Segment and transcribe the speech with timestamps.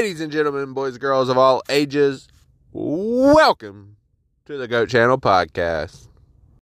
[0.00, 2.26] Ladies and gentlemen, boys and girls of all ages,
[2.72, 3.96] welcome
[4.46, 6.06] to the Goat Channel podcast.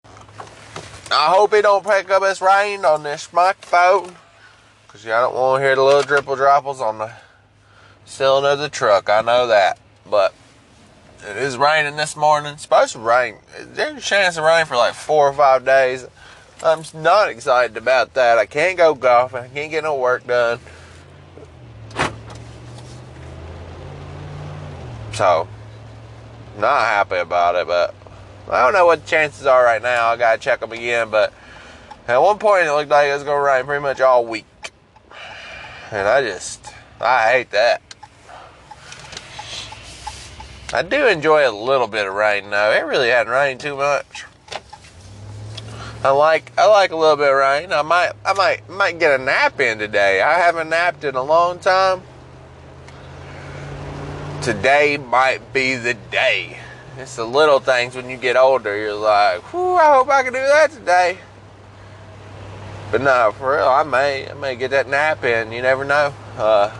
[0.05, 4.15] I hope it don't pick up this rain on this microphone,
[4.87, 7.11] because y'all don't want to hear the little dripple dropples on the
[8.05, 9.11] ceiling of the truck.
[9.11, 10.33] I know that, but
[11.29, 12.53] it is raining this morning.
[12.53, 13.39] It's supposed to rain.
[13.59, 16.07] There's a chance of rain for like four or five days.
[16.63, 18.39] I'm not excited about that.
[18.39, 19.41] I can't go golfing.
[19.41, 20.61] I can't get no work done.
[25.15, 25.47] So,
[26.59, 27.95] not happy about it, but
[28.51, 30.09] I don't know what the chances are right now.
[30.09, 31.33] I gotta check them again, but
[32.09, 34.45] at one point it looked like it was gonna rain pretty much all week.
[35.93, 37.81] And I just, I hate that.
[40.73, 42.73] I do enjoy a little bit of rain though.
[42.73, 44.25] It really hadn't rained too much.
[46.03, 47.73] I like I like a little bit of rain.
[47.73, 50.21] I might I might might get a nap in today.
[50.21, 52.03] I haven't napped in a long time.
[54.45, 56.59] Today might be the day.
[56.99, 58.77] It's the little things when you get older.
[58.77, 61.17] You're like, whew, I hope I can do that today.
[62.91, 65.51] But no, for real, I may I may get that nap in.
[65.51, 66.13] You never know.
[66.37, 66.77] Uh,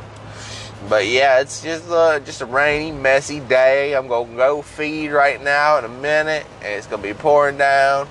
[0.91, 3.97] but yeah, it's just uh, just a rainy, messy day.
[3.97, 8.09] I'm gonna go feed right now in a minute, and it's gonna be pouring down.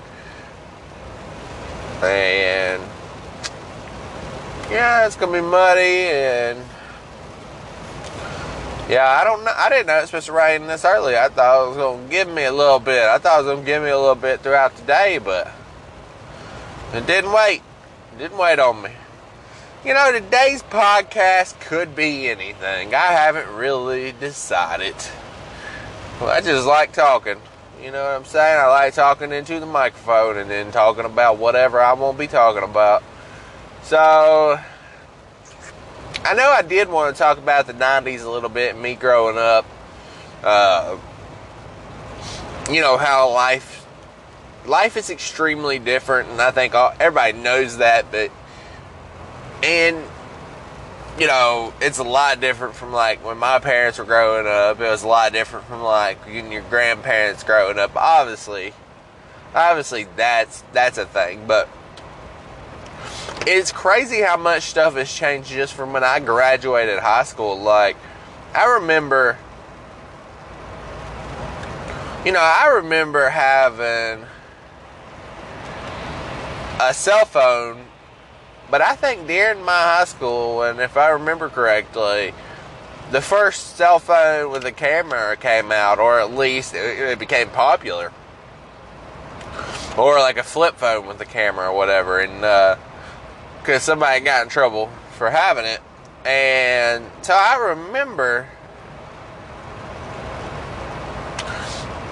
[2.02, 2.82] And
[4.72, 6.60] yeah, it's gonna be muddy and
[8.90, 9.54] yeah, I don't know.
[9.56, 11.18] I didn't know it was supposed to rain this early.
[11.18, 13.04] I thought it was gonna give me a little bit.
[13.04, 15.52] I thought it was gonna give me a little bit throughout the day, but
[16.94, 17.62] it didn't wait.
[18.14, 18.92] It didn't wait on me.
[19.86, 22.96] You know, today's podcast could be anything.
[22.96, 24.96] I haven't really decided.
[26.22, 27.38] I just like talking.
[27.82, 28.60] You know what I'm saying?
[28.60, 32.64] I like talking into the microphone and then talking about whatever I won't be talking
[32.64, 33.04] about.
[33.82, 34.58] So,
[36.26, 39.38] I know I did want to talk about the 90s a little bit, me growing
[39.38, 39.66] up.
[40.42, 40.98] Uh,
[42.72, 43.86] you know, how life
[44.66, 48.32] life is extremely different, and I think all, everybody knows that, but
[49.62, 50.04] and
[51.20, 54.80] you know, it's a lot different from like when my parents were growing up.
[54.80, 57.96] It was a lot different from like when your grandparents growing up.
[57.96, 58.74] Obviously,
[59.54, 61.68] obviously that's that's a thing, but
[63.46, 67.60] it's crazy how much stuff has changed just from when I graduated high school.
[67.60, 67.98] Like,
[68.54, 69.38] I remember,
[72.26, 74.26] you know, I remember having
[76.80, 77.86] a cell phone,
[78.70, 82.34] but I think during my high school, and if I remember correctly,
[83.12, 87.50] the first cell phone with a camera came out, or at least it, it became
[87.50, 88.12] popular.
[89.98, 92.78] Or like a flip phone with a camera or whatever, and uh,
[93.64, 95.80] because somebody got in trouble for having it.
[96.26, 98.46] And so I remember,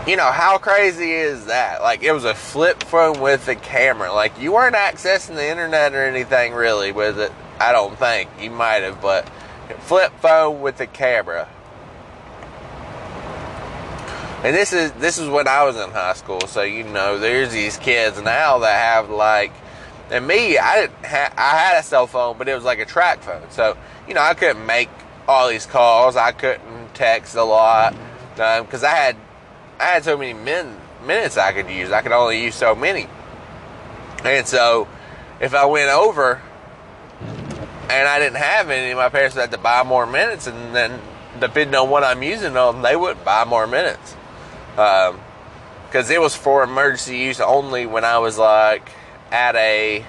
[0.08, 1.82] you know, how crazy is that?
[1.82, 4.14] Like, it was a flip phone with a camera.
[4.14, 7.34] Like, you weren't accessing the internet or anything really with it.
[7.60, 8.30] I don't think.
[8.40, 9.30] You might have, but
[9.80, 11.50] flip phone with a camera.
[14.44, 17.52] And this is this is when I was in high school, so you know, there's
[17.52, 19.52] these kids now that have like
[20.12, 21.06] and me, I didn't.
[21.06, 23.50] Ha- I had a cell phone, but it was like a TracFone.
[23.52, 23.78] So
[24.08, 24.90] you know, I couldn't make
[25.28, 26.16] all these calls.
[26.16, 27.96] I couldn't text a lot
[28.36, 29.16] because um, I had
[29.80, 31.92] I had so many min- minutes I could use.
[31.92, 33.08] I could only use so many.
[34.26, 34.88] And so,
[35.40, 36.42] if I went over
[37.90, 41.00] and I didn't have any, my parents had to buy more minutes, and then
[41.40, 44.16] depending on what I'm using them, they would buy more minutes.
[44.76, 48.92] Because um, it was for emergency use only when I was like
[49.32, 50.06] at a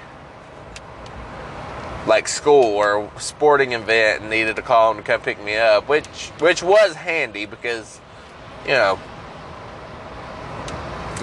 [2.07, 5.89] like school or sporting event and needed to call him to come pick me up,
[5.89, 8.01] which which was handy because
[8.65, 8.99] you know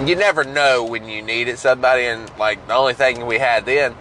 [0.04, 3.94] you never know when you needed somebody and like the only thing we had then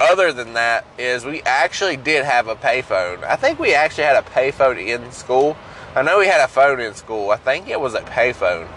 [0.00, 3.22] other than that is we actually did have a payphone.
[3.24, 5.56] I think we actually had a payphone in school.
[5.94, 7.30] I know we had a phone in school.
[7.30, 8.68] I think it was a payphone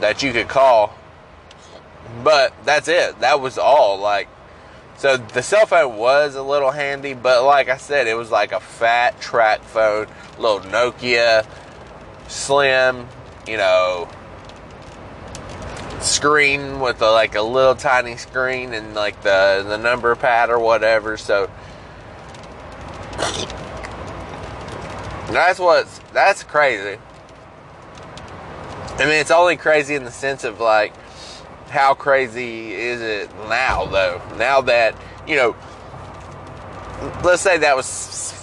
[0.00, 0.94] that you could call
[2.22, 3.20] but that's it.
[3.20, 3.98] That was all.
[3.98, 4.28] Like,
[4.96, 8.52] so the cell phone was a little handy, but like I said, it was like
[8.52, 10.08] a fat TracFone,
[10.38, 11.46] little Nokia,
[12.28, 13.08] slim,
[13.46, 14.08] you know,
[16.00, 20.58] screen with a, like a little tiny screen and like the the number pad or
[20.58, 21.16] whatever.
[21.16, 21.50] So
[25.30, 26.98] that's what's that's crazy.
[28.96, 30.92] I mean, it's only crazy in the sense of like
[31.70, 34.20] how crazy is it now, though?
[34.36, 34.96] Now that,
[35.26, 35.56] you know,
[37.22, 38.36] let's say that was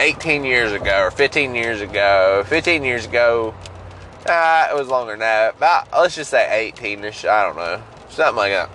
[0.00, 2.44] 18 years ago or 15 years ago.
[2.48, 3.54] 15 years ago,
[4.26, 5.56] uh, it was longer than that.
[5.56, 7.28] About let's just say 18ish.
[7.28, 8.70] I don't know, something like that.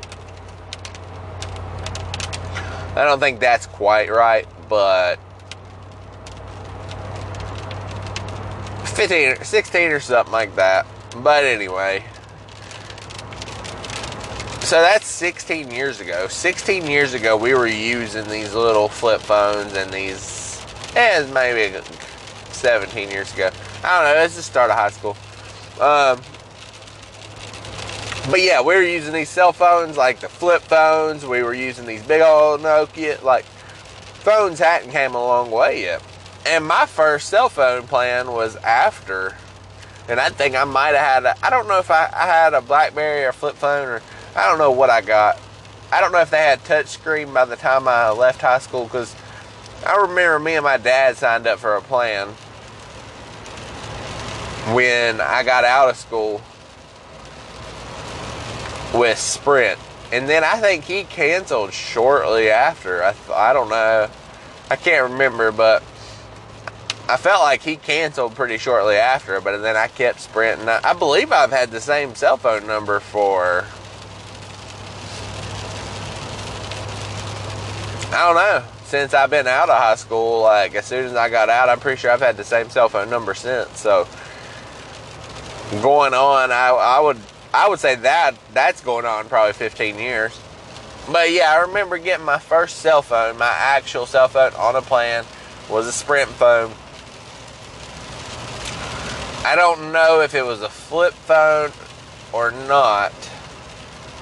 [2.95, 5.17] I don't think that's quite right, but
[8.85, 10.85] 15, 16 or something like that.
[11.17, 12.03] But anyway,
[14.71, 16.29] so that's 16 years ago.
[16.29, 20.65] 16 years ago, we were using these little flip phones and these,
[20.95, 21.77] and eh, maybe
[22.51, 23.49] 17 years ago.
[23.83, 24.23] I don't know.
[24.23, 25.17] It's the start of high school.
[25.81, 26.21] Um,
[28.31, 31.25] but yeah, we were using these cell phones, like the flip phones.
[31.25, 33.21] We were using these big old Nokia.
[33.21, 36.01] Like, phones hadn't came a long way yet.
[36.45, 39.35] And my first cell phone plan was after.
[40.07, 42.61] And I think I might have had, I don't know if I, I had a
[42.61, 44.01] Blackberry or flip phone or
[44.35, 45.39] I don't know what I got.
[45.91, 49.13] I don't know if they had touchscreen by the time I left high school because
[49.85, 52.29] I remember me and my dad signed up for a plan
[54.73, 56.41] when I got out of school
[58.93, 59.79] with Sprint.
[60.13, 63.03] And then I think he canceled shortly after.
[63.03, 64.09] I, I don't know.
[64.69, 65.83] I can't remember, but
[67.09, 69.41] I felt like he canceled pretty shortly after.
[69.41, 70.61] But then I kept Sprint.
[70.61, 73.65] And I, I believe I've had the same cell phone number for
[78.11, 78.63] I don't know.
[78.83, 81.79] Since I've been out of high school, like as soon as I got out, I'm
[81.79, 83.79] pretty sure I've had the same cell phone number since.
[83.79, 84.05] So
[85.81, 87.17] going on, I, I would
[87.53, 90.39] I would say that that's going on probably 15 years.
[91.09, 94.81] But yeah, I remember getting my first cell phone, my actual cell phone on a
[94.81, 95.25] plan
[95.69, 96.71] was a Sprint phone.
[99.45, 101.71] I don't know if it was a flip phone
[102.31, 103.13] or not.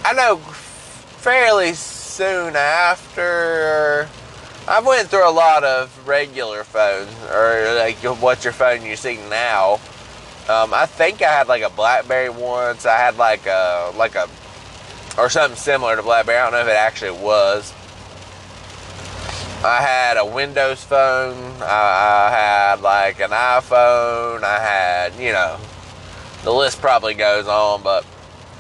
[0.06, 1.74] I know fairly
[2.20, 4.10] soon after.
[4.68, 9.16] I went through a lot of regular phones, or like what's your phone you see
[9.30, 9.76] now.
[10.50, 12.86] Um, I think I had like a BlackBerry once.
[12.86, 14.28] I had like a like a
[15.18, 16.40] or something similar to BlackBerry.
[16.40, 17.74] I don't know if it actually was.
[19.64, 21.54] I had a Windows phone.
[21.62, 24.44] I, I had like an iPhone.
[24.44, 25.58] I had you know
[26.44, 28.06] the list probably goes on, but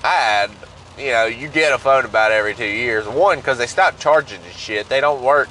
[0.02, 0.52] I had
[1.00, 3.08] you know, you get a phone about every two years.
[3.08, 4.90] One, because they stop charging the shit.
[4.90, 5.50] They don't work.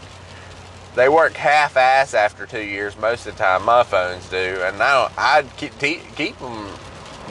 [0.95, 3.65] They work half-ass after two years most of the time.
[3.65, 6.69] My phones do, and now I keep keep them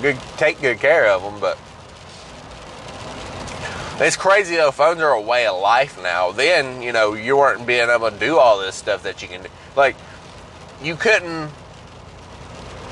[0.01, 1.39] good, take good care of them.
[1.39, 1.57] But
[3.99, 4.71] it's crazy though.
[4.71, 6.31] Phones are a way of life now.
[6.31, 9.43] Then you know you weren't being able to do all this stuff that you can
[9.43, 9.49] do.
[9.75, 9.95] Like
[10.81, 11.51] you couldn't.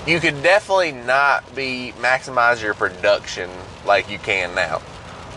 [0.06, 3.50] You could definitely not be maximize your production
[3.86, 4.82] like you can now.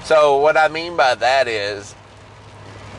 [0.08, 1.94] So what I mean by that is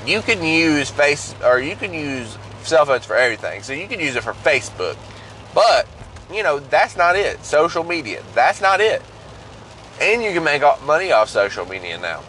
[0.06, 3.64] you can use face or you can use cell phones for everything.
[3.64, 4.96] So you can use it for Facebook.
[5.56, 5.88] But,
[6.32, 7.44] you know, that's not it.
[7.44, 9.02] Social media, that's not it.
[10.00, 12.22] And you can make money off social media now.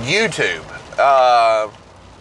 [0.00, 0.64] YouTube.
[0.98, 1.68] Uh,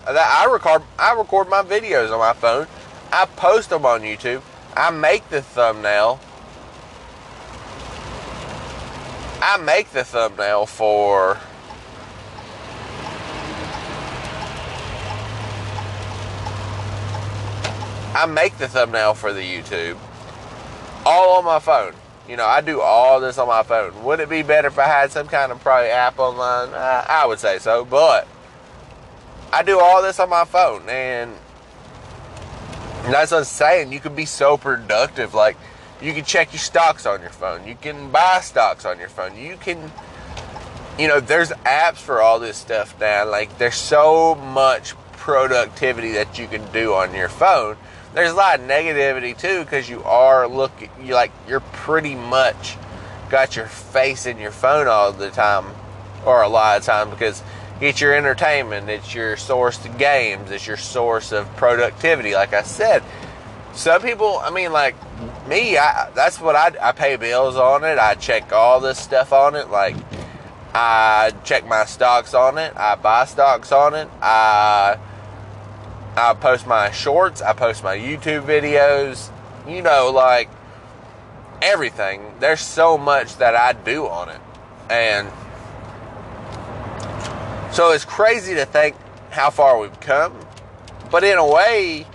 [0.05, 2.67] I record I record my videos on my phone.
[3.13, 4.41] I post them on YouTube.
[4.75, 6.19] I make the thumbnail
[9.43, 11.37] I make the thumbnail for
[18.13, 19.97] I make the thumbnail for the YouTube
[21.05, 21.93] all on my phone.
[22.27, 24.03] You know, I do all this on my phone.
[24.03, 26.69] Would it be better if I had some kind of probably app online?
[26.69, 28.27] Uh, I would say so, but
[29.51, 31.33] I do all this on my phone, and
[33.05, 33.91] that's what I'm saying.
[33.91, 35.33] You can be so productive.
[35.33, 35.57] Like,
[36.01, 37.67] you can check your stocks on your phone.
[37.67, 39.37] You can buy stocks on your phone.
[39.37, 39.91] You can,
[40.97, 43.29] you know, there's apps for all this stuff now.
[43.29, 47.77] Like, there's so much productivity that you can do on your phone.
[48.13, 52.75] There's a lot of negativity too because you are looking, you like, you're pretty much
[53.29, 55.65] got your face in your phone all the time,
[56.25, 57.41] or a lot of time because
[57.79, 62.33] it's your entertainment, it's your source to games, it's your source of productivity.
[62.33, 63.01] Like I said,
[63.73, 64.95] some people, I mean, like
[65.47, 67.97] me, I, that's what I, I pay bills on it.
[67.97, 69.69] I check all this stuff on it.
[69.69, 69.95] Like,
[70.73, 72.73] I check my stocks on it.
[72.75, 74.07] I buy stocks on it.
[74.21, 74.97] I,
[76.15, 77.41] I post my shorts.
[77.41, 79.31] I post my YouTube videos.
[79.67, 80.49] You know, like
[81.61, 82.21] everything.
[82.39, 84.41] There's so much that I do on it.
[84.89, 85.29] And
[87.73, 88.95] so it's crazy to think
[89.29, 90.33] how far we've come.
[91.09, 92.05] But in a way,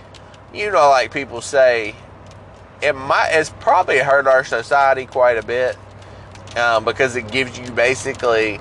[0.53, 1.95] you know, like people say,
[2.81, 5.77] it might it's probably hurt our society quite a bit
[6.57, 8.59] um, because it gives you basically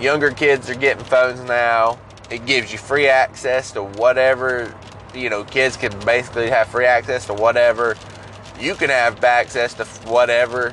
[0.00, 1.98] younger kids are getting phones now.
[2.30, 4.74] It gives you free access to whatever
[5.14, 7.96] you know, kids can basically have free access to whatever.
[8.60, 10.72] You can have access to whatever.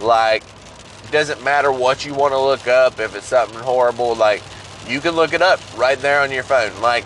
[0.00, 0.42] Like,
[1.10, 2.98] doesn't matter what you want to look up.
[2.98, 4.42] If it's something horrible, like,
[4.88, 6.80] you can look it up right there on your phone.
[6.80, 7.04] Like,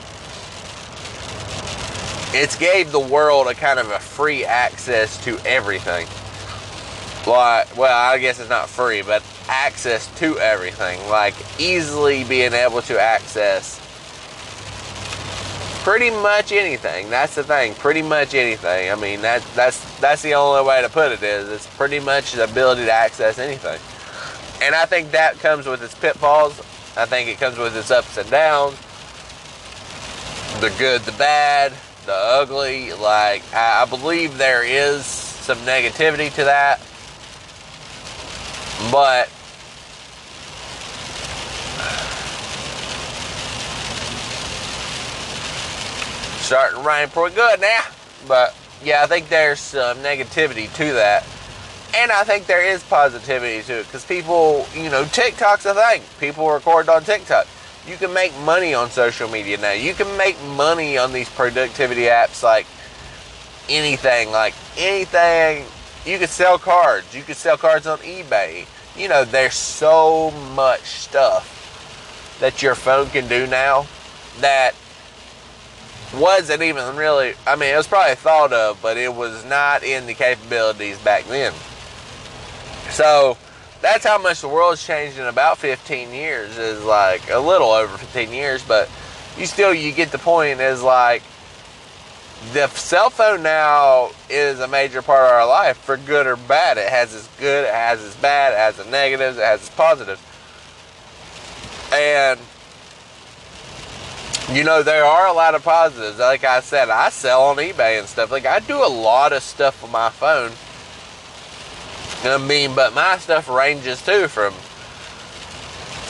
[2.32, 6.06] it's gave the world a kind of a free access to everything.
[7.26, 10.98] Like, well, I guess it's not free, but access to everything.
[11.08, 13.78] Like, easily being able to access
[15.82, 17.10] pretty much anything.
[17.10, 17.74] That's the thing.
[17.74, 18.90] Pretty much anything.
[18.90, 22.32] I mean, that that's that's the only way to put it is it's pretty much
[22.32, 23.80] the ability to access anything.
[24.62, 26.58] And I think that comes with its pitfalls.
[26.96, 28.76] I think it comes with its ups and downs.
[30.60, 31.72] The good, the bad,
[32.06, 32.92] the ugly.
[32.92, 36.80] Like I, I believe there is some negativity to that.
[38.90, 39.28] But
[46.40, 47.82] starting to rain pretty good now.
[48.26, 51.24] But yeah, I think there's some negativity to that.
[51.94, 56.02] And I think there is positivity to it because people, you know, TikTok's a thing.
[56.18, 57.46] People record on TikTok.
[57.86, 59.72] You can make money on social media now.
[59.72, 62.66] You can make money on these productivity apps like
[63.68, 65.64] anything, like anything.
[66.04, 67.14] You could sell cards.
[67.14, 68.66] You could sell cards on eBay.
[68.96, 73.86] You know, there's so much stuff that your phone can do now
[74.40, 74.74] that
[76.14, 80.06] wasn't even really, I mean, it was probably thought of, but it was not in
[80.06, 81.52] the capabilities back then.
[82.90, 83.36] So
[83.80, 87.96] that's how much the world's changed in about 15 years, is like a little over
[87.96, 88.88] 15 years, but
[89.38, 91.22] you still, you get the point, is like
[92.52, 96.78] the cell phone now is a major part of our life for good or bad.
[96.78, 99.70] It has its good, it has its bad, it has its negatives, it has its
[99.70, 100.22] positives.
[101.92, 102.40] And
[104.52, 106.18] you know, there are a lot of positives.
[106.18, 108.32] Like I said, I sell on eBay and stuff.
[108.32, 110.50] Like I do a lot of stuff with my phone.
[112.22, 114.52] I mean, but my stuff ranges too from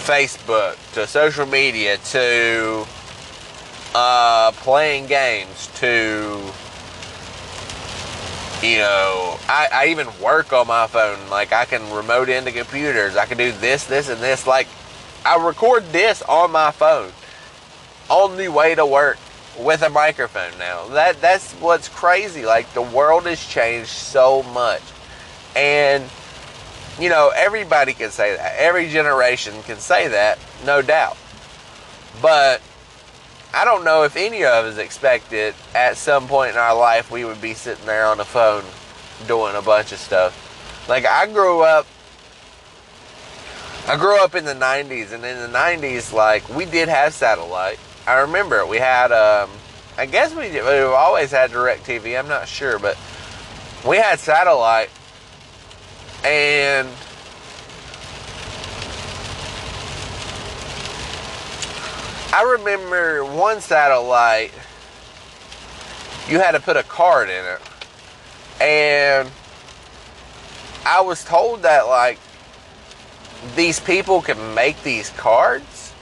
[0.04, 2.84] Facebook to social media to
[3.94, 6.52] uh, playing games to
[8.62, 11.30] you know, I, I even work on my phone.
[11.30, 13.16] Like I can remote into computers.
[13.16, 14.46] I can do this, this, and this.
[14.46, 14.66] Like
[15.24, 17.12] I record this on my phone
[18.08, 19.18] on the way to work
[19.58, 20.88] with a microphone now.
[20.88, 22.44] That that's what's crazy.
[22.44, 24.82] Like the world has changed so much.
[25.56, 26.04] And
[26.98, 28.54] you know, everybody can say that.
[28.58, 31.16] Every generation can say that, no doubt.
[32.20, 32.60] But
[33.54, 37.24] I don't know if any of us expected at some point in our life we
[37.24, 38.64] would be sitting there on the phone
[39.26, 40.86] doing a bunch of stuff.
[40.88, 41.86] Like I grew up
[43.88, 47.78] I grew up in the 90s and in the 90s like we did have satellite
[48.06, 49.50] I remember we had, um,
[49.96, 52.18] I guess we we've always had DirecTV.
[52.18, 52.98] I'm not sure, but
[53.86, 54.90] we had satellite,
[56.24, 56.88] and
[62.32, 64.52] I remember one satellite.
[66.28, 67.60] You had to put a card in it,
[68.60, 69.28] and
[70.86, 72.18] I was told that like
[73.56, 75.92] these people can make these cards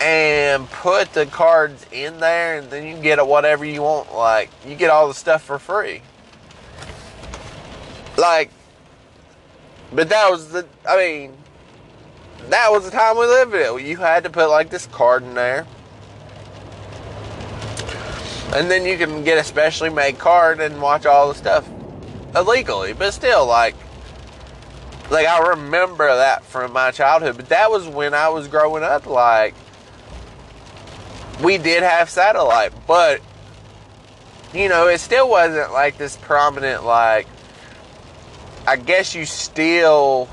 [0.00, 4.12] and put the cards in there, and then you get whatever you want.
[4.12, 6.02] Like, you get all the stuff for free.
[8.22, 8.50] Like,
[9.92, 11.36] but that was the, I mean,
[12.50, 13.80] that was the time we lived in.
[13.80, 13.82] It.
[13.84, 15.66] You had to put like this card in there.
[18.54, 21.68] And then you can get a specially made card and watch all the stuff
[22.36, 22.92] illegally.
[22.92, 23.74] But still, like,
[25.10, 27.36] like I remember that from my childhood.
[27.36, 29.06] But that was when I was growing up.
[29.06, 29.54] Like,
[31.42, 33.20] we did have satellite, but
[34.54, 37.26] you know, it still wasn't like this prominent like
[38.66, 40.28] I guess you still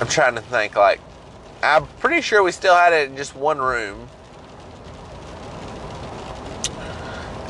[0.00, 1.00] I'm trying to think like
[1.62, 4.08] I'm pretty sure we still had it in just one room.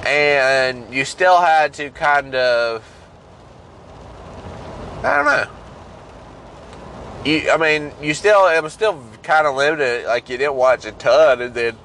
[0.06, 2.84] And you still had to kind of
[5.02, 5.50] I don't know.
[7.24, 10.06] You, I mean, you still it was still kind of limited.
[10.06, 11.76] Like you didn't watch a ton, and then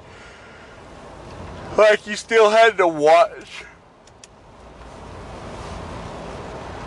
[1.76, 3.64] like you still had to watch.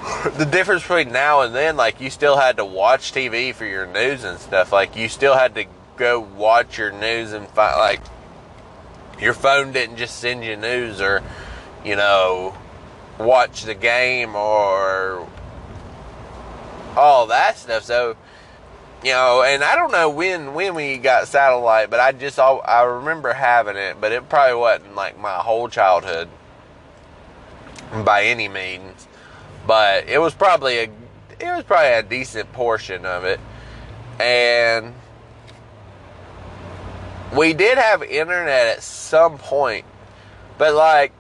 [0.38, 3.86] The difference between now and then, like you still had to watch TV for your
[3.86, 4.72] news and stuff.
[4.72, 5.66] Like you still had to
[5.98, 8.02] go watch your news and find like
[9.20, 11.22] your phone didn't just send you news or
[11.86, 12.56] you know
[13.20, 15.28] watch the game or
[16.98, 17.84] all that stuff.
[17.84, 18.18] So
[19.04, 22.62] you know, and I don't know when when we got satellite, but I just all
[22.66, 26.30] I remember having it, but it probably wasn't like my whole childhood
[28.04, 29.08] by any means.
[29.66, 30.90] But it was probably a
[31.40, 33.40] it was probably a decent portion of it,
[34.20, 34.94] and
[37.36, 39.86] we did have internet at some point,
[40.58, 41.12] but like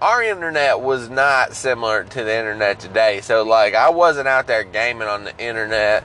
[0.00, 3.20] our internet was not similar to the internet today.
[3.20, 6.04] So like I wasn't out there gaming on the internet.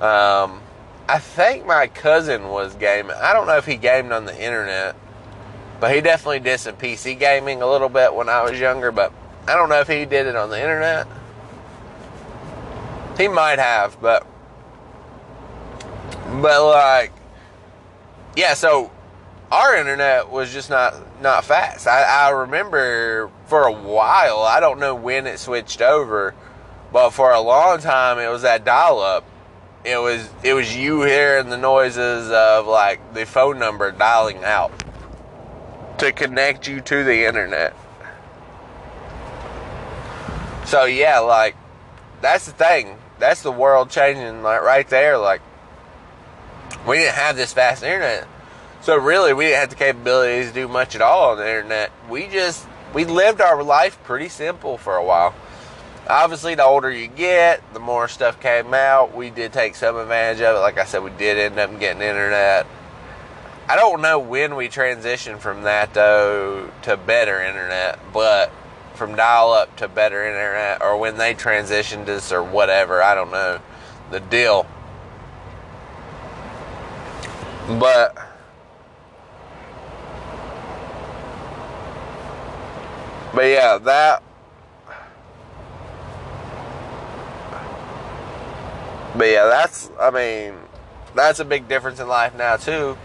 [0.00, 0.60] Um,
[1.08, 3.16] I think my cousin was gaming.
[3.20, 4.94] I don't know if he gamed on the internet,
[5.80, 8.92] but he definitely did some PC gaming a little bit when I was younger.
[8.92, 9.12] But
[9.46, 11.06] I don't know if he did it on the internet.
[13.16, 14.26] He might have, but
[16.40, 17.12] but like
[18.36, 18.54] yeah.
[18.54, 18.90] So
[19.50, 21.86] our internet was just not not fast.
[21.86, 24.40] I, I remember for a while.
[24.40, 26.34] I don't know when it switched over,
[26.92, 29.24] but for a long time it was that dial up
[29.84, 34.72] it was it was you hearing the noises of like the phone number dialing out
[35.98, 37.74] to connect you to the internet.
[40.66, 41.56] So yeah, like
[42.20, 42.96] that's the thing.
[43.22, 45.16] That's the world changing like right there.
[45.16, 45.40] Like
[46.86, 48.28] we didn't have this fast internet.
[48.82, 51.92] So really we didn't have the capabilities to do much at all on the internet.
[52.10, 55.34] We just we lived our life pretty simple for a while
[56.08, 60.42] obviously the older you get the more stuff came out we did take some advantage
[60.42, 62.66] of it like i said we did end up getting internet
[63.68, 68.52] i don't know when we transitioned from that though to better internet but
[68.94, 73.30] from dial up to better internet or when they transitioned us or whatever i don't
[73.30, 73.60] know
[74.10, 74.66] the deal
[77.78, 78.16] but
[83.34, 84.22] but yeah that
[89.14, 90.54] But yeah, that's I mean,
[91.14, 92.96] that's a big difference in life now too.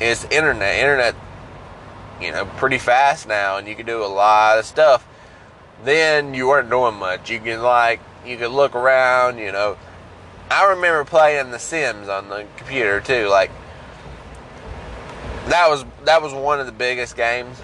[0.00, 0.78] Is internet.
[0.78, 1.14] Internet,
[2.20, 5.06] you know, pretty fast now, and you can do a lot of stuff.
[5.84, 7.30] Then you weren't doing much.
[7.30, 9.38] You can like you could look around.
[9.38, 9.76] You know,
[10.50, 13.28] I remember playing The Sims on the computer too.
[13.28, 13.50] Like
[15.46, 17.60] that was that was one of the biggest games.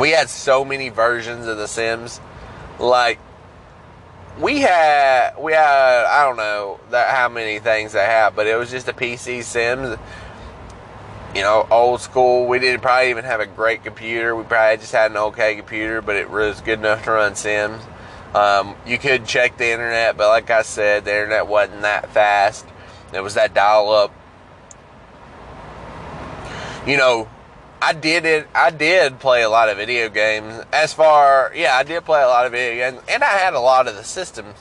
[0.00, 2.20] We had so many versions of The Sims.
[2.78, 3.18] Like
[4.40, 8.56] we had we had I don't know that how many things they have, but it
[8.56, 9.96] was just a PC Sims.
[11.34, 12.46] You know, old school.
[12.46, 14.36] We didn't probably even have a great computer.
[14.36, 17.82] We probably just had an okay computer, but it was good enough to run Sims.
[18.34, 22.66] Um, you could check the internet, but like I said, the internet wasn't that fast.
[23.12, 24.12] It was that dial up.
[26.86, 27.28] You know,
[27.80, 28.48] I did it.
[28.54, 30.64] I did play a lot of video games.
[30.72, 33.60] As far, yeah, I did play a lot of video games, and I had a
[33.60, 34.56] lot of the systems.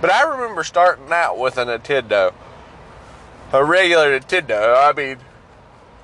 [0.00, 2.34] But I remember starting out with a Nintendo,
[3.52, 4.76] a regular Nintendo.
[4.76, 5.18] I mean,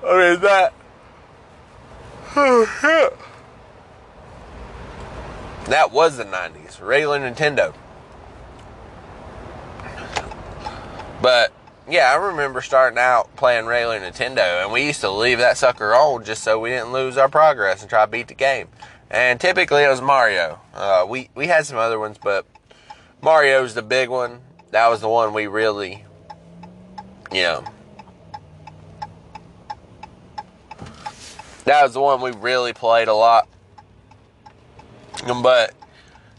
[0.05, 0.73] I mean that.
[5.67, 7.73] that was the '90s, regular Nintendo.
[11.21, 11.51] But
[11.87, 15.93] yeah, I remember starting out playing regular Nintendo, and we used to leave that sucker
[15.93, 18.69] on just so we didn't lose our progress and try to beat the game.
[19.09, 20.59] And typically it was Mario.
[20.73, 22.45] Uh, we we had some other ones, but
[23.21, 24.39] Mario's the big one.
[24.71, 26.05] That was the one we really,
[27.31, 27.65] you know,
[31.65, 33.47] that was the one we really played a lot.
[35.25, 35.73] But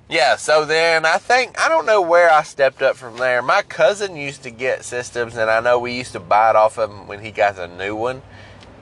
[0.08, 3.42] yeah, so then I think I don't know where I stepped up from there.
[3.42, 6.76] My cousin used to get systems, and I know we used to buy it off
[6.76, 8.22] him when he got a new one.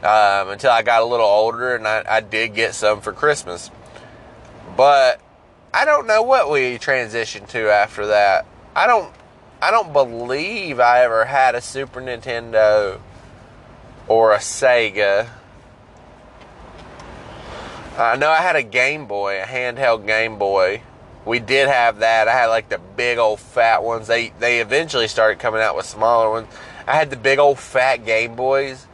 [0.03, 3.71] Um, until I got a little older, and I, I did get some for Christmas.
[4.77, 5.21] But
[5.75, 8.47] I don't know what we transitioned to after that.
[8.75, 9.13] I don't
[9.63, 12.99] I don't believe I ever had a Super Nintendo
[14.09, 15.29] or a Sega.
[18.01, 20.83] Uh, I know I had a Game Boy, a handheld Game Boy
[21.25, 22.29] we did have that.
[22.29, 24.07] I had like the big old fat ones.
[24.07, 26.49] They they eventually started coming out with smaller ones.
[26.87, 28.87] I had the big old fat Game Boys.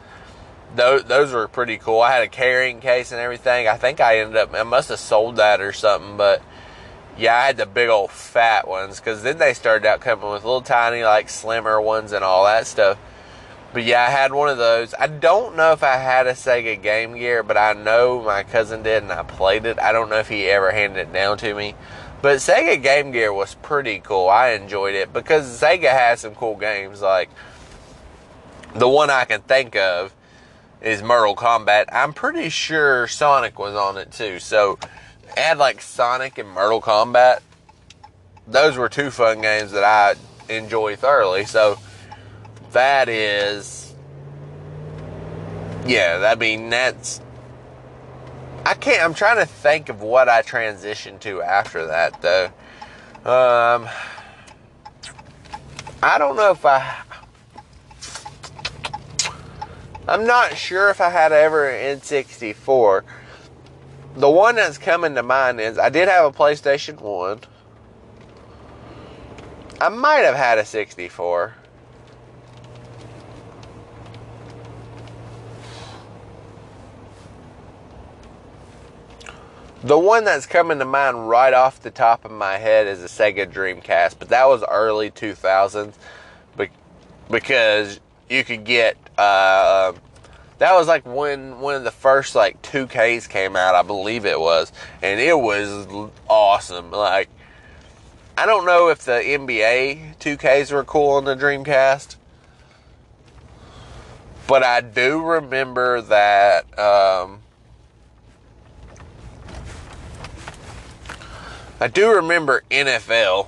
[0.75, 2.01] Those those were pretty cool.
[2.01, 3.67] I had a carrying case and everything.
[3.67, 6.41] I think I ended up I must have sold that or something, but
[7.17, 10.43] yeah, I had the big old fat ones because then they started out coming with
[10.43, 12.99] little tiny like slimmer ones and all that stuff.
[13.77, 14.95] But yeah, I had one of those.
[14.95, 18.81] I don't know if I had a Sega Game Gear, but I know my cousin
[18.81, 19.77] did and I played it.
[19.77, 21.75] I don't know if he ever handed it down to me.
[22.23, 24.29] But Sega Game Gear was pretty cool.
[24.29, 27.03] I enjoyed it because Sega has some cool games.
[27.03, 27.29] Like
[28.73, 30.11] the one I can think of
[30.81, 31.85] is Mortal Kombat.
[31.91, 34.39] I'm pretty sure Sonic was on it too.
[34.39, 34.79] So
[35.37, 37.41] add like Sonic and Mortal Kombat.
[38.47, 40.15] Those were two fun games that I
[40.51, 41.45] enjoy thoroughly.
[41.45, 41.77] So
[42.77, 43.95] that is,
[45.87, 47.19] yeah, I mean, that's,
[48.67, 52.45] I can't, I'm trying to think of what I transitioned to after that, though.
[53.25, 53.89] Um,
[56.03, 56.97] I don't know if I,
[60.07, 63.01] I'm not sure if I had ever an N64.
[64.17, 67.39] The one that's coming to mind is I did have a PlayStation 1.
[69.81, 71.55] I might have had a 64.
[79.83, 83.07] The one that's coming to mind right off the top of my head is a
[83.07, 85.93] Sega Dreamcast, but that was early 2000s
[87.29, 89.93] because you could get uh,
[90.59, 94.39] that was like when one of the first like 2Ks came out, I believe it
[94.39, 95.87] was, and it was
[96.29, 96.91] awesome.
[96.91, 97.29] Like
[98.37, 102.15] I don't know if the NBA 2Ks were cool on the Dreamcast,
[104.47, 107.41] but I do remember that um,
[111.79, 113.47] I do remember NFL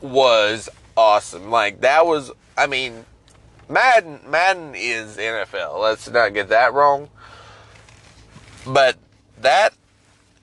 [0.00, 1.50] was awesome.
[1.50, 3.04] Like that was I mean
[3.68, 5.80] Madden Madden is NFL.
[5.80, 7.08] Let's not get that wrong.
[8.66, 8.96] But
[9.40, 9.74] that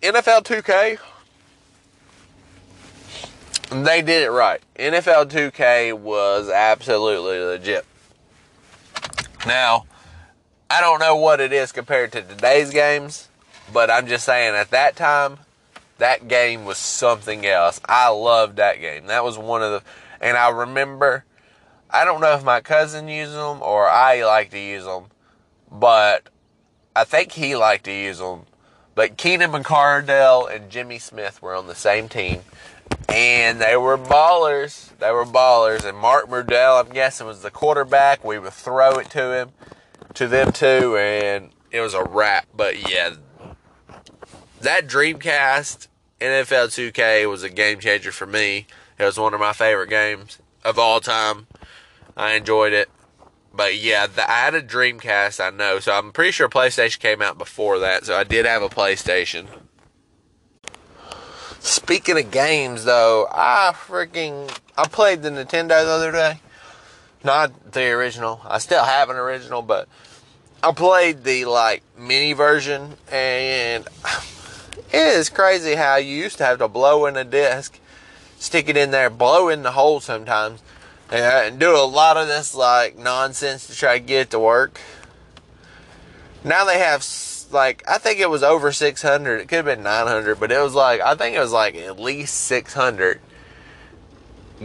[0.02, 1.00] NFL 2K
[3.84, 4.62] they did it right.
[4.78, 7.86] NFL 2K was absolutely legit.
[9.46, 9.86] Now,
[10.70, 13.28] I don't know what it is compared to today's games,
[13.74, 15.40] but I'm just saying at that time,
[15.98, 17.80] that game was something else.
[17.86, 19.08] I loved that game.
[19.08, 19.84] That was one of the,
[20.20, 21.26] and I remember
[21.96, 25.06] I don't know if my cousin used them or I like to use them,
[25.72, 26.28] but
[26.94, 28.42] I think he liked to use them.
[28.96, 32.42] But Keenan McCardell and Jimmy Smith were on the same team,
[33.08, 34.98] and they were ballers.
[34.98, 35.86] They were ballers.
[35.86, 38.26] And Mark Brunell, I'm guessing, was the quarterback.
[38.26, 39.52] We would throw it to him,
[40.16, 42.48] to them too, and it was a wrap.
[42.54, 43.12] But yeah,
[44.66, 45.88] that Dreamcast
[46.20, 48.66] NFL 2K was a game changer for me.
[48.98, 51.48] It was one of my favorite games of all time.
[52.18, 52.90] I enjoyed it.
[53.54, 55.80] But yeah, the, I had a Dreamcast, I know.
[55.80, 58.06] So I'm pretty sure PlayStation came out before that.
[58.06, 59.48] So I did have a PlayStation.
[61.60, 66.40] Speaking of games, though, I freaking I played the Nintendo the other day.
[67.24, 68.42] Not the original.
[68.46, 69.88] I still have an original, but
[70.62, 73.88] I played the like mini version, and
[74.78, 77.80] it is crazy how you used to have to blow in a disc,
[78.38, 80.62] stick it in there, blow in the hole sometimes,
[81.12, 84.80] and do a lot of this like nonsense to try to get it to work.
[86.44, 87.04] Now they have
[87.52, 89.42] like I think it was over 600.
[89.42, 92.00] It could have been 900, but it was like I think it was like at
[92.00, 93.20] least 600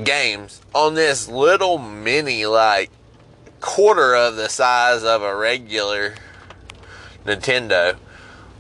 [0.05, 2.91] games on this little mini like
[3.61, 6.15] quarter of the size of a regular
[7.25, 7.97] Nintendo.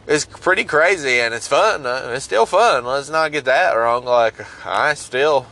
[0.07, 1.87] It's pretty crazy and it's fun.
[1.87, 2.85] Uh, it's still fun.
[2.85, 4.05] Let's not get that wrong.
[4.05, 4.35] Like
[4.67, 5.47] I still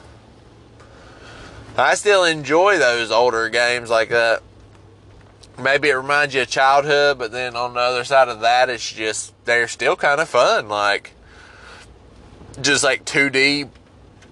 [1.77, 4.43] I still enjoy those older games like that.
[5.57, 8.93] Maybe it reminds you of childhood, but then on the other side of that, it's
[8.93, 10.69] just they're still kind of fun.
[10.69, 11.13] Like
[12.61, 13.69] just like 2D,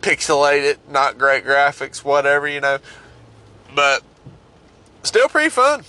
[0.01, 2.79] pixelated, not great graphics, whatever you know,
[3.75, 4.03] but
[5.05, 5.85] still pretty fun.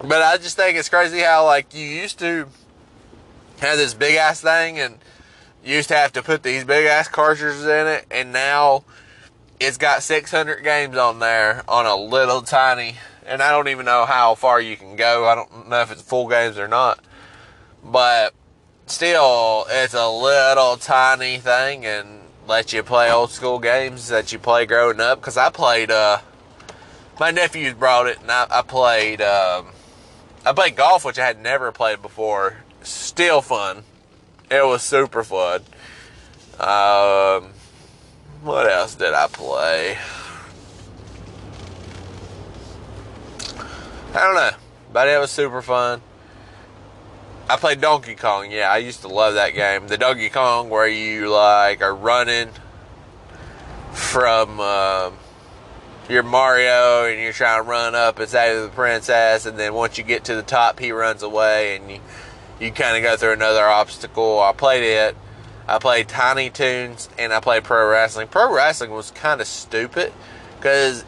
[0.00, 2.48] But I just think it's crazy how like you used to
[3.66, 4.98] have this big ass thing and
[5.64, 8.84] used to have to put these big ass cartridges in it, and now
[9.60, 14.04] it's got 600 games on there on a little tiny, and I don't even know
[14.04, 15.28] how far you can go.
[15.28, 16.98] I don't know if it's full games or not,
[17.84, 18.34] but
[18.86, 24.38] still, it's a little tiny thing and let you play old school games that you
[24.38, 25.20] play growing up.
[25.20, 26.18] Because I played, uh,
[27.20, 29.68] my nephews brought it, and I, I played, um,
[30.44, 32.56] I played golf, which I had never played before.
[32.82, 33.84] Still fun.
[34.50, 35.62] It was super fun.
[36.58, 37.50] Um,
[38.42, 39.98] what else did I play?
[44.14, 44.50] I don't know,
[44.92, 46.02] but it was super fun.
[47.48, 48.50] I played Donkey Kong.
[48.50, 49.88] Yeah, I used to love that game.
[49.88, 52.50] The Donkey Kong where you like are running
[53.92, 55.10] from uh,
[56.08, 59.98] your Mario and you're trying to run up and save the princess, and then once
[59.98, 62.00] you get to the top, he runs away and you
[62.62, 64.40] you kind of go through another obstacle.
[64.40, 65.16] I played it.
[65.66, 68.28] I played Tiny Toons and I played Pro Wrestling.
[68.28, 70.12] Pro Wrestling was kind of stupid
[70.56, 71.04] because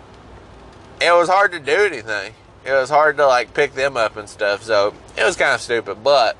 [1.00, 2.34] it was hard to do anything.
[2.64, 4.64] It was hard to like pick them up and stuff.
[4.64, 6.36] So it was kind of stupid, but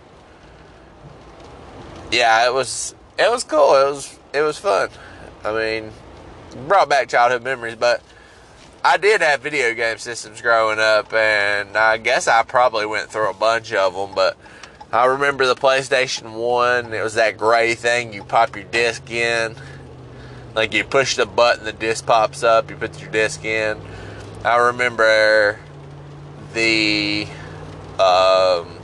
[2.11, 3.74] yeah, it was it was cool.
[3.77, 4.88] It was it was fun.
[5.44, 5.92] I mean,
[6.66, 8.03] brought back childhood memories, but
[8.85, 13.31] I did have video game systems growing up, and I guess I probably went through
[13.31, 14.37] a bunch of them, but
[14.95, 16.95] I remember the PlayStation 1.
[16.95, 18.13] It was that gray thing.
[18.13, 19.57] You pop your disc in.
[20.55, 23.81] Like you push the button, the disc pops up, you put your disc in.
[24.45, 25.59] I remember
[26.53, 27.27] the,
[27.99, 28.79] um,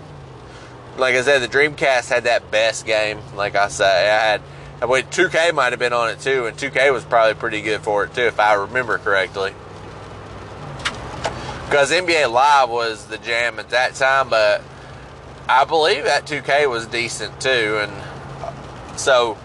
[0.98, 3.20] like I said, the Dreamcast had that best game.
[3.36, 4.42] Like I said, I had,
[4.82, 7.82] I wait, 2K might have been on it too, and 2K was probably pretty good
[7.82, 9.54] for it too, if I remember correctly
[11.66, 14.60] because NBA Live was the jam at that time, but
[15.52, 17.92] I believe that 2K was decent too, and
[18.96, 19.36] so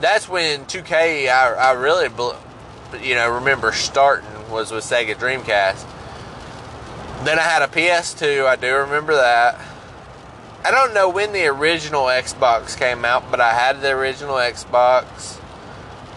[0.00, 2.08] that's when 2K I, I really
[3.02, 5.84] you know remember starting was with Sega Dreamcast.
[7.26, 8.46] Then I had a PS2.
[8.46, 9.60] I do remember that.
[10.64, 15.36] I don't know when the original Xbox came out, but I had the original Xbox.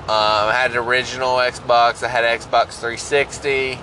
[0.04, 2.02] Um, I had the original Xbox.
[2.02, 3.78] I had Xbox 360.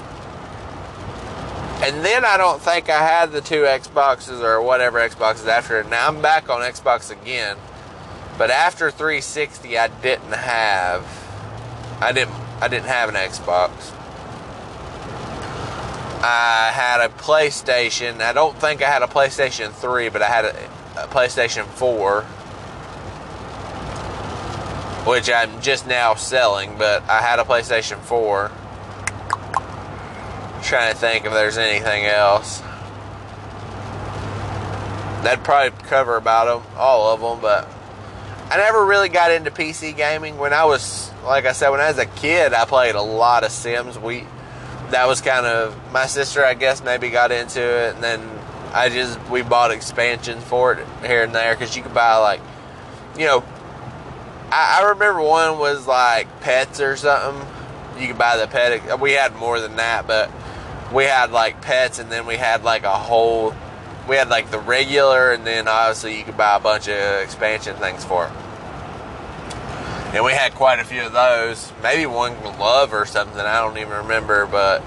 [1.83, 5.89] And then I don't think I had the two Xboxes or whatever Xboxes after it.
[5.89, 7.57] Now I'm back on Xbox again.
[8.37, 11.07] But after 360 I didn't have
[12.01, 13.71] I didn't I didn't have an Xbox.
[16.23, 18.21] I had a PlayStation.
[18.21, 20.55] I don't think I had a PlayStation 3, but I had a,
[20.97, 22.27] a PlayStation 4
[25.07, 28.51] which I'm just now selling, but I had a PlayStation 4
[30.71, 32.61] trying to think if there's anything else.
[35.25, 37.69] That'd probably cover about them, all of them, but
[38.51, 40.39] I never really got into PC gaming.
[40.39, 43.43] When I was, like I said, when I was a kid, I played a lot
[43.43, 43.99] of Sims.
[43.99, 44.25] We,
[44.91, 48.31] that was kind of my sister, I guess, maybe got into it, and then
[48.73, 52.41] I just we bought expansions for it here and there because you could buy like,
[53.19, 53.43] you know,
[54.53, 57.45] I, I remember one was like pets or something.
[58.01, 59.01] You could buy the pet.
[59.01, 60.31] We had more than that, but
[60.93, 63.55] we had like pets and then we had like a whole
[64.09, 67.77] we had like the regular and then obviously you could buy a bunch of expansion
[67.77, 68.33] things for it
[70.13, 71.73] and we had quite a few of those.
[71.85, 74.83] Maybe one glove or something i don't even remember but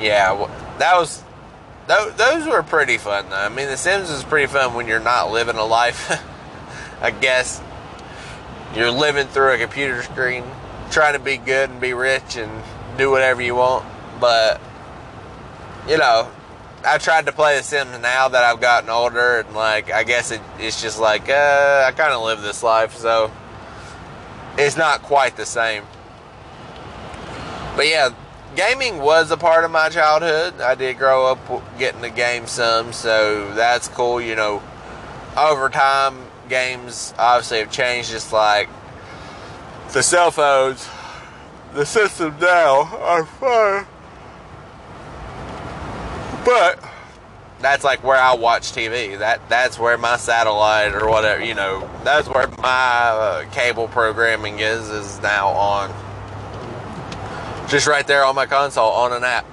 [0.00, 1.22] yeah that was
[1.86, 3.36] those were pretty fun though.
[3.36, 6.10] I mean the sims is pretty fun when you're not living a life
[7.00, 7.60] i guess.
[8.74, 10.44] You're living through a computer screen
[10.90, 12.62] trying to be good and be rich and
[12.96, 13.84] do whatever you want
[14.20, 14.60] but
[15.88, 16.30] you know,
[16.84, 20.30] I tried to play The Sims now that I've gotten older, and like I guess
[20.30, 23.30] it, it's just like uh, I kind of live this life, so
[24.58, 25.84] it's not quite the same.
[27.76, 28.10] But yeah,
[28.56, 30.60] gaming was a part of my childhood.
[30.60, 34.20] I did grow up getting the game some, so that's cool.
[34.20, 34.62] You know,
[35.36, 38.10] over time, games obviously have changed.
[38.10, 38.68] Just like
[39.92, 40.88] the cell phones,
[41.74, 43.86] the systems now are far
[46.44, 46.82] but
[47.62, 49.18] that's like where I watch TV.
[49.18, 54.58] That that's where my satellite or whatever, you know, that's where my uh, cable programming
[54.58, 55.94] is is now on.
[57.68, 59.46] Just right there on my console on an app.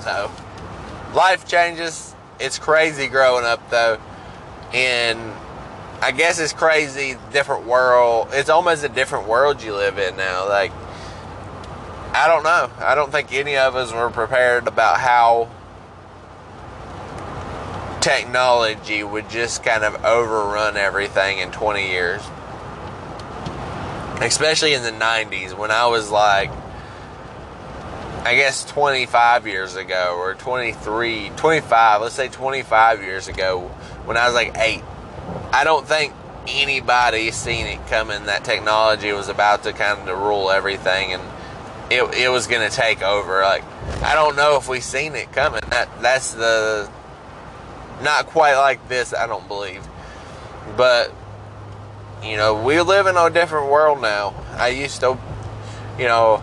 [0.00, 0.30] So
[1.14, 2.14] life changes.
[2.38, 3.98] It's crazy growing up though.
[4.72, 5.18] And
[6.02, 8.28] I guess it's crazy different world.
[8.32, 10.48] It's almost a different world you live in now.
[10.48, 10.72] Like
[12.12, 12.70] I don't know.
[12.78, 15.48] I don't think any of us were prepared about how
[18.04, 22.20] technology would just kind of overrun everything in 20 years.
[24.20, 26.50] Especially in the 90s when I was like,
[28.22, 33.68] I guess 25 years ago or 23, 25, let's say 25 years ago
[34.04, 34.82] when I was like eight.
[35.50, 36.12] I don't think
[36.46, 41.22] anybody seen it coming that technology was about to kind of rule everything and
[41.90, 43.40] it, it was going to take over.
[43.40, 43.64] Like,
[44.02, 45.62] I don't know if we seen it coming.
[45.70, 46.90] That That's the
[48.02, 49.86] not quite like this, I don't believe.
[50.76, 51.12] But,
[52.22, 54.34] you know, we live in a different world now.
[54.52, 55.18] I used to,
[55.98, 56.42] you know,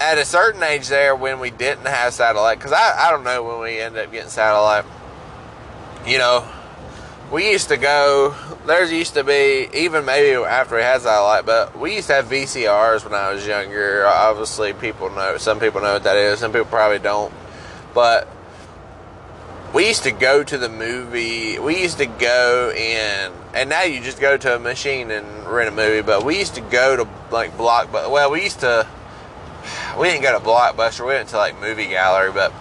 [0.00, 3.42] at a certain age there when we didn't have satellite, because I, I don't know
[3.42, 4.84] when we ended up getting satellite,
[6.06, 6.46] you know,
[7.32, 8.34] we used to go,
[8.66, 12.26] there's used to be, even maybe after we had satellite, but we used to have
[12.26, 14.06] VCRs when I was younger.
[14.06, 17.32] Obviously, people know, some people know what that is, some people probably don't.
[17.94, 18.28] But
[19.74, 21.58] we used to go to the movie.
[21.58, 25.68] We used to go and and now you just go to a machine and rent
[25.68, 26.02] a movie.
[26.02, 28.10] But we used to go to like Blockbuster.
[28.10, 28.86] Well, we used to.
[29.98, 31.00] We didn't go to Blockbuster.
[31.00, 32.52] We went to like Movie Gallery, but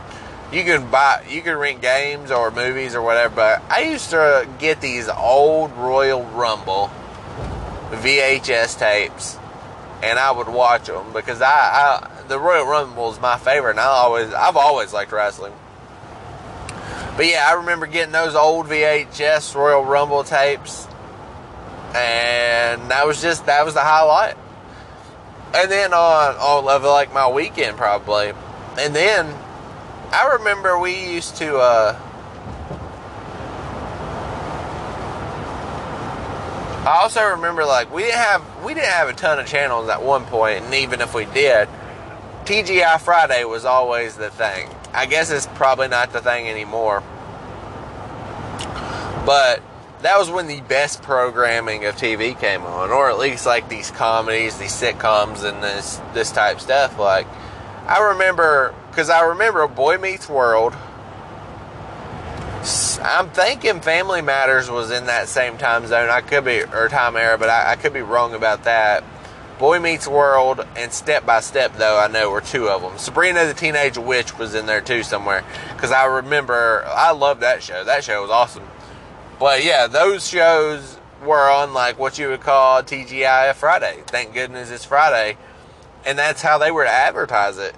[0.51, 3.35] you can buy, you can rent games or movies or whatever.
[3.35, 6.89] But I used to get these old Royal Rumble
[7.91, 9.37] VHS tapes,
[10.01, 13.79] and I would watch them because I, I the Royal Rumble is my favorite, and
[13.79, 15.53] I always I've always liked wrestling.
[17.15, 20.85] But yeah, I remember getting those old VHS Royal Rumble tapes,
[21.95, 24.35] and that was just that was the highlight.
[25.53, 28.33] And then on on of like my weekend probably,
[28.77, 29.33] and then
[30.11, 31.57] I remember we used to.
[31.57, 31.99] Uh,
[36.85, 40.03] I also remember like we didn't have we didn't have a ton of channels at
[40.03, 41.69] one point, and even if we did,
[42.43, 44.69] TGI Friday was always the thing.
[44.95, 47.03] I guess it's probably not the thing anymore,
[49.25, 49.61] but
[50.01, 53.91] that was when the best programming of TV came on, or at least like these
[53.91, 56.97] comedies, these sitcoms, and this this type stuff.
[56.97, 57.27] Like
[57.87, 60.73] I remember because I remember Boy Meets World
[62.99, 66.09] I'm thinking Family Matters was in that same time zone.
[66.09, 69.03] I could be, or time era, but I, I could be wrong about that.
[69.57, 72.97] Boy Meets World and Step by Step, though, I know were two of them.
[72.97, 75.45] Sabrina the Teenage Witch was in there too somewhere.
[75.73, 77.85] Because I remember, I loved that show.
[77.85, 78.67] That show was awesome.
[79.39, 84.03] But yeah, those shows were on like what you would call TGIF Friday.
[84.07, 85.37] Thank goodness it's Friday.
[86.05, 87.75] And that's how they were to advertise it.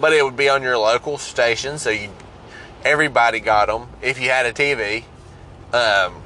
[0.00, 2.10] But it would be on your local station, so you
[2.84, 5.04] everybody got them if you had a TV.
[5.72, 6.22] Um,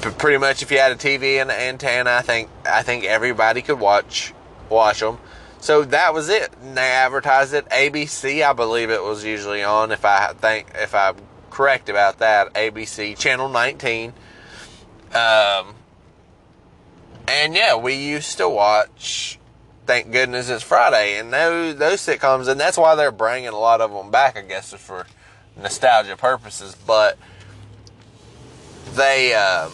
[0.00, 3.62] pretty much, if you had a TV and an antenna, I think I think everybody
[3.62, 4.32] could watch
[4.68, 5.18] watch them.
[5.60, 6.52] So that was it.
[6.62, 7.68] And they advertised it.
[7.70, 9.92] ABC, I believe it was usually on.
[9.92, 11.16] If I think if I'm
[11.50, 14.12] correct about that, ABC channel 19.
[15.14, 15.74] Um,
[17.26, 19.38] and yeah, we used to watch
[19.86, 21.18] thank goodness it's Friday.
[21.18, 24.36] And those those sitcoms, and that's why they're bringing a lot of them back.
[24.36, 25.06] I guess for
[25.56, 27.18] nostalgia purposes, but
[28.94, 29.34] they.
[29.34, 29.72] Um,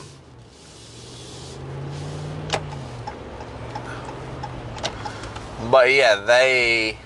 [5.70, 6.98] but yeah, they.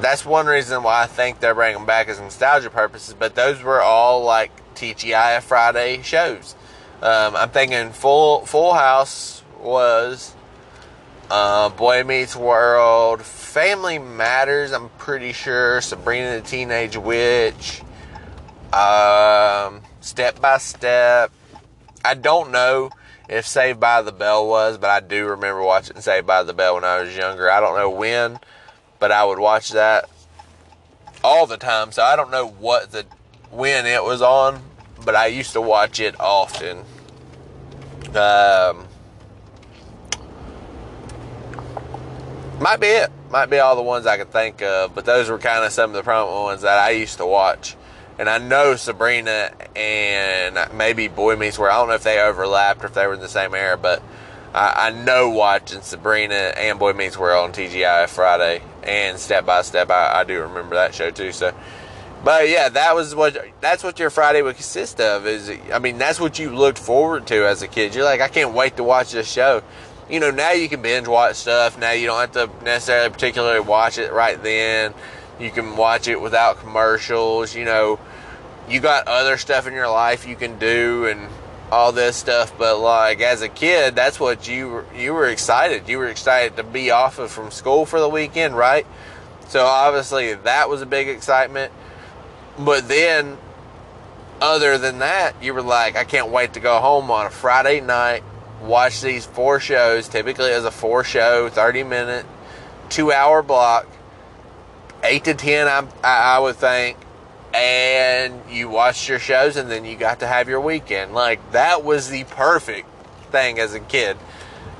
[0.00, 3.14] That's one reason why I think they're bringing them back as nostalgia purposes.
[3.18, 6.54] But those were all like TGIF Friday shows.
[7.02, 10.34] Um, I'm thinking Full Full House was
[11.30, 14.72] uh, Boy Meets World, Family Matters.
[14.72, 17.82] I'm pretty sure Sabrina the Teenage Witch,
[18.72, 21.32] um, Step by Step.
[22.04, 22.90] I don't know
[23.30, 26.74] if Saved by the Bell was, but I do remember watching Saved by the Bell
[26.74, 27.48] when I was younger.
[27.48, 28.40] I don't know when,
[28.98, 30.10] but I would watch that
[31.22, 31.92] all the time.
[31.92, 33.06] So I don't know what the
[33.52, 34.60] when it was on,
[35.04, 36.78] but I used to watch it often.
[38.16, 38.88] Um,
[42.58, 43.10] might be it.
[43.30, 45.90] Might be all the ones I could think of, but those were kind of some
[45.90, 47.76] of the prominent ones that I used to watch.
[48.20, 51.72] And I know Sabrina and maybe Boy Meets World.
[51.72, 54.02] I don't know if they overlapped or if they were in the same era, but
[54.54, 59.62] I, I know watching Sabrina and Boy Meets World on TGI Friday and Step by
[59.62, 59.90] Step.
[59.90, 61.32] I, I do remember that show too.
[61.32, 61.54] So
[62.22, 65.26] but yeah, that was what that's what your Friday would consist of.
[65.26, 67.94] Is I mean that's what you looked forward to as a kid.
[67.94, 69.62] You're like, I can't wait to watch this show.
[70.10, 71.78] You know, now you can binge watch stuff.
[71.78, 74.92] Now you don't have to necessarily particularly watch it right then.
[75.38, 77.54] You can watch it without commercials.
[77.54, 77.98] You know,
[78.70, 81.28] you got other stuff in your life you can do and
[81.72, 82.56] all this stuff.
[82.56, 85.88] But like as a kid, that's what you you were excited.
[85.88, 88.86] You were excited to be off of from school for the weekend, right?
[89.48, 91.72] So obviously that was a big excitement
[92.60, 93.38] but then,
[94.40, 97.80] other than that, you were like, I can't wait to go home on a Friday
[97.80, 98.22] night,
[98.62, 100.08] watch these four shows.
[100.08, 102.26] Typically, as a four show, 30 minute,
[102.90, 103.86] two hour block,
[105.04, 106.98] eight to 10, I, I would think.
[107.54, 111.14] And you watched your shows, and then you got to have your weekend.
[111.14, 112.88] Like, that was the perfect
[113.32, 114.16] thing as a kid.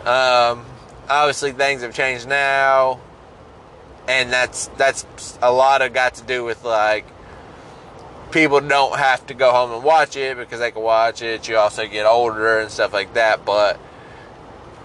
[0.00, 0.64] Um,
[1.08, 3.00] obviously, things have changed now,
[4.08, 5.04] and that's that's
[5.42, 7.04] a lot of got to do with like
[8.30, 11.48] people don't have to go home and watch it because they can watch it.
[11.48, 13.44] You also get older and stuff like that.
[13.44, 13.78] But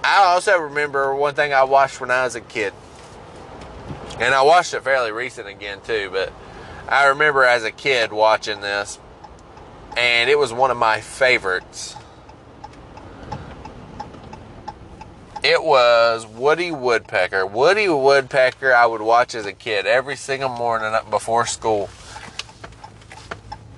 [0.04, 2.74] I also remember one thing I watched when I was a kid.
[4.20, 6.32] And I watched it fairly recent again too, but
[6.88, 9.00] I remember as a kid watching this
[9.98, 11.96] and it was one of my favorites.
[15.44, 17.46] It was Woody Woodpecker.
[17.46, 21.90] Woody Woodpecker I would watch as a kid every single morning before school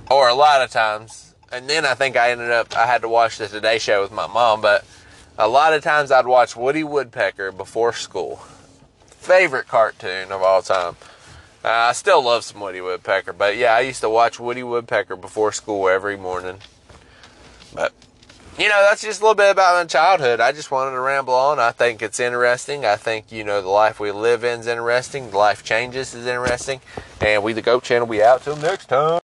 [0.10, 1.36] or a lot of times.
[1.52, 4.12] And then I think I ended up, I had to watch the Today Show with
[4.12, 4.86] my mom, but
[5.38, 8.38] a lot of times I'd watch Woody Woodpecker before school.
[9.08, 10.96] Favorite cartoon of all time.
[11.68, 15.18] Uh, I still love some Woody Woodpecker, but yeah, I used to watch Woody Woodpecker
[15.18, 16.60] before school every morning.
[17.74, 17.92] But
[18.58, 20.40] you know, that's just a little bit about my childhood.
[20.40, 21.60] I just wanted to ramble on.
[21.60, 22.86] I think it's interesting.
[22.86, 25.30] I think, you know, the life we live in is interesting.
[25.32, 26.80] The life changes is interesting.
[27.20, 29.20] And we, the Goat Channel, we out till next time.